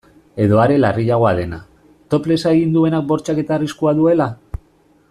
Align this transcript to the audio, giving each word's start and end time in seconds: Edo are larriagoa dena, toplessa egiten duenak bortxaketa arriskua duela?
Edo 0.45 0.61
are 0.63 0.77
larriagoa 0.83 1.33
dena, 1.41 1.59
toplessa 2.15 2.55
egiten 2.57 2.75
duenak 2.79 3.07
bortxaketa 3.13 3.57
arriskua 3.59 3.95
duela? 4.03 4.31